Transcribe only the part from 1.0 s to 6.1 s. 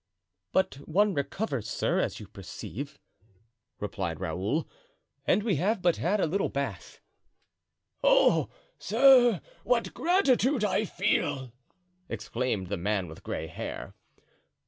recovers, sir, as you perceive," replied Raoul, "and we have but